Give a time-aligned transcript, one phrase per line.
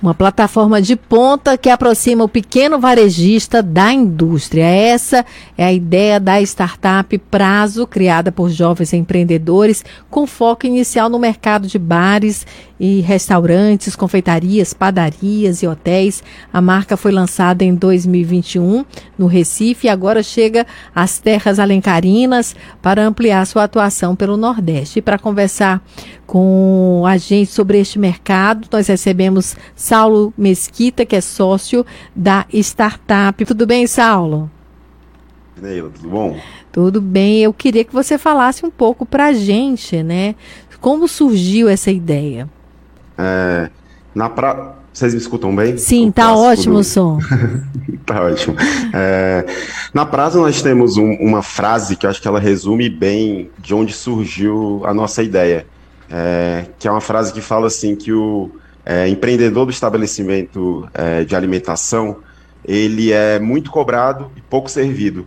[0.00, 4.64] Uma plataforma de ponta que aproxima o pequeno varejista da indústria.
[4.64, 5.24] Essa
[5.56, 11.66] é a ideia da startup Prazo, criada por jovens empreendedores, com foco inicial no mercado
[11.66, 12.46] de bares
[12.78, 16.22] e restaurantes, confeitarias, padarias e hotéis.
[16.52, 18.84] A marca foi lançada em 2021
[19.18, 24.98] no Recife e agora chega às terras alencarinas para ampliar sua atuação pelo Nordeste.
[24.98, 25.82] E para conversar
[26.26, 33.44] com a gente sobre este mercado, nós recebemos Saulo Mesquita, que é sócio da startup.
[33.44, 34.50] Tudo bem, Saulo?
[35.60, 36.38] Neila, tudo bom?
[36.70, 37.38] Tudo bem.
[37.38, 40.34] Eu queria que você falasse um pouco para a gente, né?
[40.80, 42.48] Como surgiu essa ideia?
[43.18, 43.70] É,
[44.14, 44.74] na pra...
[44.92, 45.76] Vocês me escutam bem?
[45.76, 47.18] Sim, tá ótimo o som.
[48.06, 48.56] tá ótimo.
[48.94, 49.44] É,
[49.92, 53.74] na praça nós temos um, uma frase que eu acho que ela resume bem de
[53.74, 55.66] onde surgiu a nossa ideia.
[56.10, 58.50] É, que é uma frase que fala assim que o
[58.86, 62.16] é, empreendedor do estabelecimento é, de alimentação
[62.64, 65.26] ele é muito cobrado e pouco servido.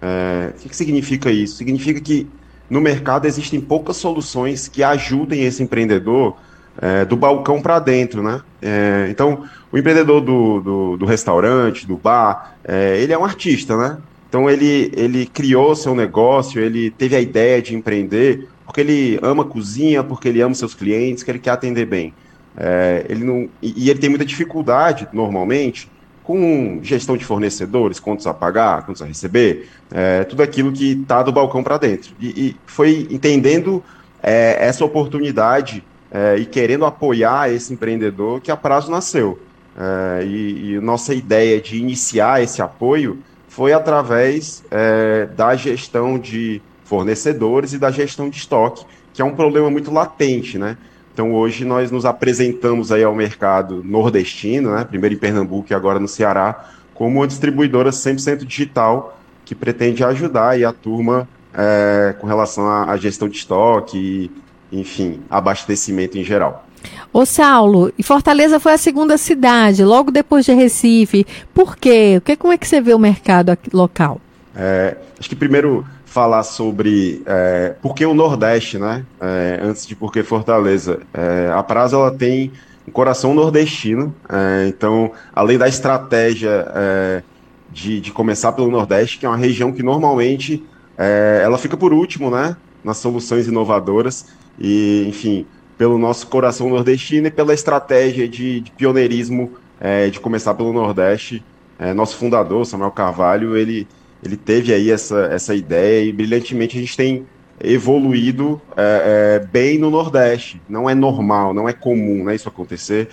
[0.00, 1.56] É, o que, que significa isso?
[1.56, 2.26] Significa que
[2.68, 6.36] no mercado existem poucas soluções que ajudem esse empreendedor
[6.80, 8.40] é, do balcão para dentro, né?
[8.62, 13.76] É, então, o empreendedor do, do, do restaurante, do bar, é, ele é um artista,
[13.76, 13.98] né?
[14.28, 19.46] Então, ele, ele criou seu negócio, ele teve a ideia de empreender porque ele ama
[19.46, 22.12] cozinha, porque ele ama seus clientes, que ele quer atender bem.
[22.54, 25.90] É, ele não, e, ele tem muita dificuldade, normalmente,
[26.22, 31.22] com gestão de fornecedores, contas a pagar, contas a receber, é, tudo aquilo que está
[31.22, 32.14] do balcão para dentro.
[32.20, 33.82] E, e, foi entendendo
[34.22, 39.38] é, essa oportunidade é, e querendo apoiar esse empreendedor que a Prazo nasceu.
[39.76, 46.60] É, e, e, nossa ideia de iniciar esse apoio foi através é, da gestão de
[46.84, 50.76] fornecedores e da gestão de estoque, que é um problema muito latente, né?
[51.12, 54.84] Então hoje nós nos apresentamos aí ao mercado nordestino, né?
[54.84, 60.62] primeiro em Pernambuco e agora no Ceará, como uma distribuidora 100% digital que pretende ajudar
[60.62, 64.30] a turma é, com relação à, à gestão de estoque
[64.72, 66.66] enfim, abastecimento em geral.
[67.12, 71.26] Ô Saulo, e Fortaleza foi a segunda cidade, logo depois de Recife.
[71.52, 72.22] Por quê?
[72.38, 74.20] Como é que você vê o mercado local?
[74.54, 79.04] É, acho que primeiro falar sobre é, por que o Nordeste, né?
[79.20, 81.00] É, antes de por que Fortaleza.
[81.12, 82.52] É, a Prazo ela tem
[82.86, 87.22] um coração nordestino, é, então, além da estratégia é,
[87.70, 90.64] de, de começar pelo Nordeste, que é uma região que normalmente
[90.96, 92.56] é, ela fica por último, né?
[92.82, 94.26] Nas soluções inovadoras.
[94.58, 95.46] E, enfim,
[95.76, 101.42] pelo nosso coração nordestino e pela estratégia de, de pioneirismo é, de começar pelo Nordeste.
[101.78, 103.86] É, nosso fundador, Samuel Carvalho, ele,
[104.24, 107.24] ele teve aí essa, essa ideia e brilhantemente a gente tem
[107.62, 110.60] evoluído é, é, bem no Nordeste.
[110.68, 113.08] Não é normal, não é comum né, isso acontecer.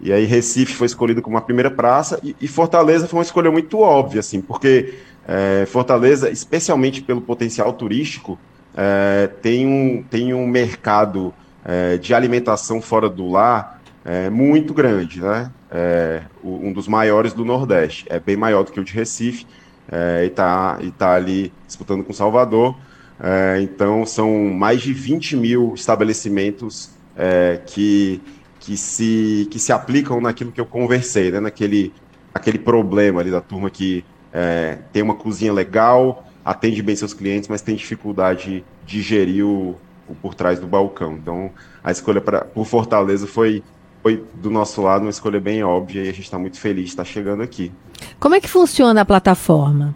[0.00, 3.50] E aí Recife foi escolhido como a primeira praça e, e Fortaleza foi uma escolha
[3.50, 4.94] muito óbvia, assim, porque
[5.26, 8.38] é, Fortaleza, especialmente pelo potencial turístico,
[8.80, 11.34] é, tem, um, tem um mercado
[11.64, 15.50] é, de alimentação fora do lar é, muito grande, né?
[16.42, 18.06] Um dos maiores do Nordeste.
[18.08, 19.44] É bem maior do que o de Recife
[20.22, 22.74] e está e tá ali disputando com Salvador.
[23.60, 26.88] Então, são mais de 20 mil estabelecimentos
[27.66, 28.22] que,
[28.60, 31.38] que, se, que se aplicam naquilo que eu conversei, né?
[31.38, 31.92] naquele
[32.32, 34.02] aquele problema ali da turma que
[34.90, 39.76] tem uma cozinha legal, atende bem seus clientes, mas tem dificuldade de gerir o,
[40.08, 41.12] o por trás do balcão.
[41.12, 41.50] Então,
[41.84, 43.62] a escolha pra, por Fortaleza foi,
[44.02, 46.90] foi, do nosso lado, uma escolha bem óbvia e a gente está muito feliz de
[46.92, 47.70] estar chegando aqui.
[48.18, 49.94] Como é que funciona a plataforma?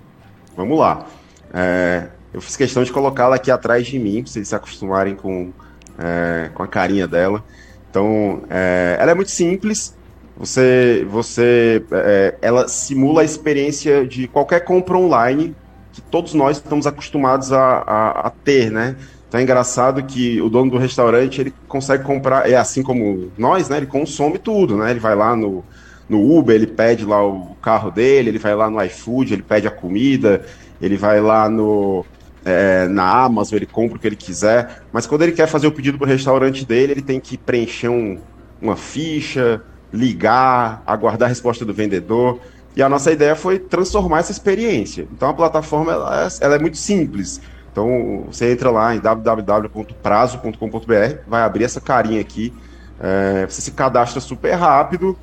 [0.55, 1.07] Vamos lá.
[1.55, 5.55] É, eu fiz questão de colocá-la aqui atrás de mim, para vocês se acostumarem com,
[5.99, 7.43] é, com a carinha dela.
[7.91, 9.97] Então, é, ela é muito simples.
[10.37, 15.57] Você, você, é, ela simula a experiência de qualquer compra online
[15.93, 18.97] que todos nós estamos acostumados a, a, a, ter, né?
[19.29, 23.69] Então é engraçado que o dono do restaurante ele consegue comprar, é assim como nós,
[23.69, 23.79] né?
[23.79, 24.91] Ele consome tudo, né?
[24.91, 25.65] Ele vai lá no,
[26.09, 29.67] no Uber, ele pede lá o carro dele, ele vai lá no iFood, ele pede
[29.67, 30.45] a comida,
[30.81, 32.05] ele vai lá no
[32.45, 35.73] é, na Amazon, ele compra o que ele quiser, mas quando ele quer fazer o
[35.73, 38.19] pedido para o restaurante dele, ele tem que preencher um,
[38.61, 39.63] uma ficha,
[39.93, 42.41] ligar, aguardar a resposta do vendedor.
[42.75, 45.07] E a nossa ideia foi transformar essa experiência.
[45.13, 47.39] Então a plataforma ela é, ela é muito simples.
[47.71, 52.53] Então você entra lá em www.prazo.com.br, vai abrir essa carinha aqui,
[53.01, 55.17] é, você se cadastra super rápido,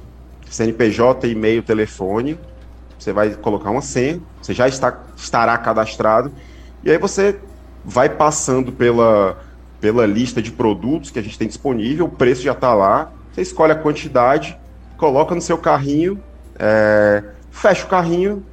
[0.49, 2.39] CNPJ, e-mail, telefone,
[2.97, 6.31] você vai colocar uma senha, você já está, estará cadastrado,
[6.83, 7.39] e aí você
[7.85, 9.37] vai passando pela,
[9.79, 13.41] pela lista de produtos que a gente tem disponível, o preço já está lá, você
[13.41, 14.57] escolhe a quantidade,
[14.97, 16.21] coloca no seu carrinho,
[16.57, 18.45] é, fecha o carrinho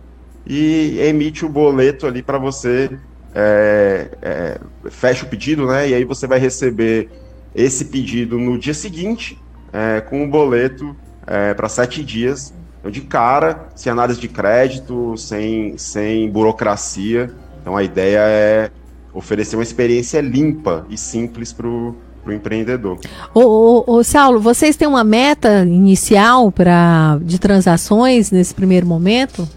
[0.46, 2.90] e emite o boleto ali para você,
[3.34, 4.60] é, é,
[4.90, 5.88] fecha o pedido, né?
[5.88, 7.10] E aí você vai receber
[7.54, 9.38] esse pedido no dia seguinte,
[9.72, 10.96] é, com o boleto
[11.26, 12.54] é, para sete dias.
[12.84, 17.34] De cara, sem análise de crédito, sem, sem burocracia.
[17.60, 18.70] Então, a ideia é
[19.12, 21.96] oferecer uma experiência limpa e simples para o
[22.32, 22.98] empreendedor.
[23.34, 29.48] Ô, ô, ô, Saulo, vocês têm uma meta inicial pra, de transações nesse primeiro momento?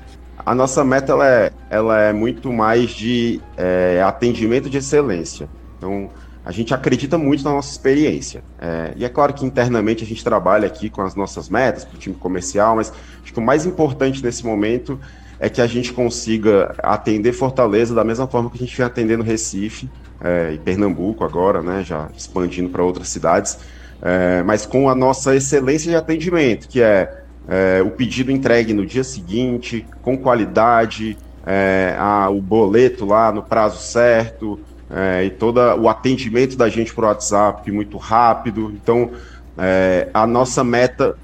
[0.45, 5.47] A nossa meta ela é, ela é muito mais de é, atendimento de excelência.
[5.77, 6.09] Então,
[6.43, 8.43] a gente acredita muito na nossa experiência.
[8.59, 11.95] É, e é claro que internamente a gente trabalha aqui com as nossas metas para
[11.95, 14.99] o time comercial, mas acho que o mais importante nesse momento
[15.39, 19.23] é que a gente consiga atender Fortaleza da mesma forma que a gente vem atendendo
[19.23, 19.89] Recife
[20.21, 23.57] é, e Pernambuco agora, né, já expandindo para outras cidades,
[24.01, 28.85] é, mas com a nossa excelência de atendimento, que é, é o pedido entregue no
[28.85, 35.59] dia seguinte, com qualidade, é, a, o boleto lá no prazo certo, é, e todo
[35.59, 38.71] o atendimento da gente por WhatsApp muito rápido.
[38.71, 39.11] Então,
[39.57, 41.15] é, a nossa meta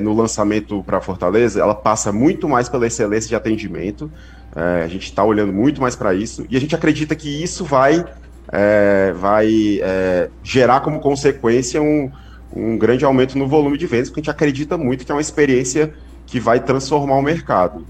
[0.00, 4.08] no lançamento para Fortaleza, ela passa muito mais pela excelência de atendimento.
[4.54, 7.64] É, a gente está olhando muito mais para isso e a gente acredita que isso
[7.64, 8.04] vai,
[8.52, 12.10] é, vai é, gerar como consequência um,
[12.54, 15.20] um grande aumento no volume de vendas, porque a gente acredita muito que é uma
[15.20, 15.92] experiência
[16.26, 17.84] que vai transformar o mercado.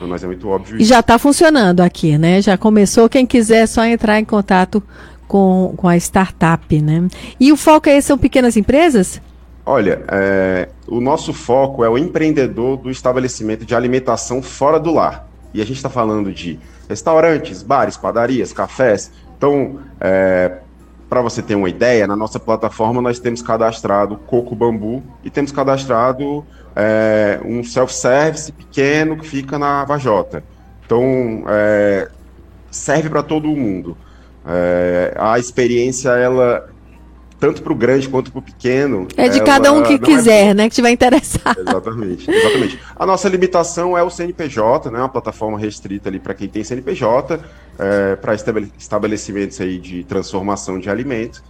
[0.00, 0.80] mas é muito óbvio.
[0.80, 2.40] E já está funcionando aqui, né?
[2.40, 3.08] Já começou.
[3.08, 4.82] Quem quiser é só entrar em contato
[5.26, 7.08] com, com a startup, né?
[7.38, 9.20] E o foco aí são pequenas empresas?
[9.64, 15.27] Olha, é, o nosso foco é o empreendedor do estabelecimento de alimentação fora do lar.
[15.52, 16.58] E a gente está falando de
[16.88, 19.10] restaurantes, bares, padarias, cafés.
[19.36, 20.58] Então, é,
[21.08, 25.50] para você ter uma ideia, na nossa plataforma nós temos cadastrado Coco Bambu e temos
[25.50, 26.44] cadastrado
[26.76, 30.44] é, um self-service pequeno que fica na Vajota.
[30.84, 32.08] Então, é,
[32.70, 33.96] serve para todo mundo.
[34.46, 36.68] É, a experiência, ela
[37.38, 39.06] tanto para o grande quanto para o pequeno.
[39.16, 40.54] É de cada um que é quiser, é...
[40.54, 40.68] né?
[40.68, 41.58] Que tiver interessado.
[41.60, 42.78] Exatamente, exatamente.
[42.96, 44.98] A nossa limitação é o CNPJ, né?
[44.98, 47.40] Uma plataforma restrita ali para quem tem CNPJ,
[47.78, 51.42] é, para estabelecimentos aí de transformação de alimento.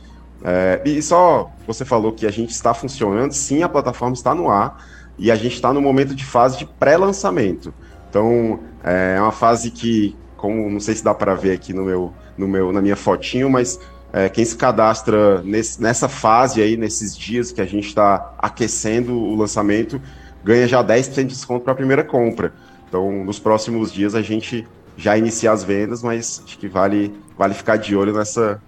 [0.45, 4.51] É, e só você falou que a gente está funcionando, sim, a plataforma está no
[4.51, 4.85] ar
[5.19, 7.73] e a gente está no momento de fase de pré-lançamento.
[8.09, 12.13] Então, é uma fase que, como não sei se dá para ver aqui no meu
[12.39, 13.81] no meu, na minha fotinho, mas
[14.13, 19.13] é, quem se cadastra nesse, nessa fase aí, nesses dias que a gente está aquecendo
[19.13, 20.01] o lançamento,
[20.43, 22.53] ganha já 10% de desconto para a primeira compra.
[22.89, 24.67] Então, nos próximos dias a gente
[24.97, 28.61] já inicia as vendas, mas acho que vale, vale ficar de olho nessa,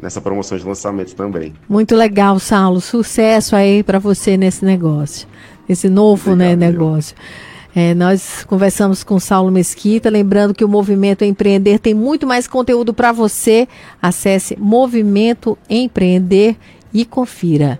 [0.00, 1.54] nessa promoção de lançamento também.
[1.68, 2.80] Muito legal, Saulo.
[2.80, 5.28] Sucesso aí para você nesse negócio,
[5.68, 7.14] esse novo né, negócio.
[7.16, 7.49] Meu.
[7.74, 12.92] É, nós conversamos com Saulo Mesquita, lembrando que o Movimento Empreender tem muito mais conteúdo
[12.92, 13.68] para você.
[14.02, 16.56] Acesse Movimento Empreender
[16.92, 17.78] e confira.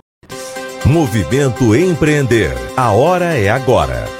[0.85, 2.53] Movimento Empreender.
[2.77, 4.20] A hora é agora.